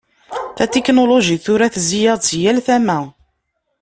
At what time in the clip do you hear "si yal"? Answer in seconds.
2.25-2.59